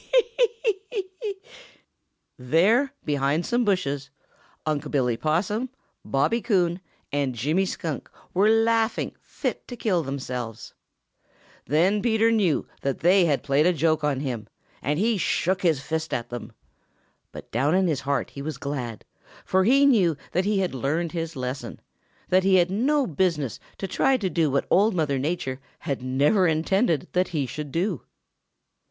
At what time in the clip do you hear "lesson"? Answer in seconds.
21.35-21.79